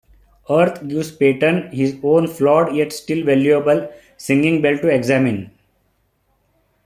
[0.49, 5.51] Urth gives Peyton his own flawed, yet still valuable singing bell to examine.